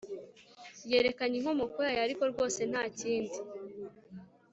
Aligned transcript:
yerekanye 0.91 1.35
inkomoko 1.37 1.77
yayo 1.87 2.01
ariko 2.07 2.23
rwose 2.31 2.61
ntakindi 2.71 3.37